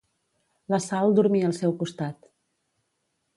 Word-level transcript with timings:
La 0.73 0.79
Sal 0.85 1.13
dormia 1.19 1.47
al 1.49 1.53
seu 1.59 1.75
costat. 1.83 2.19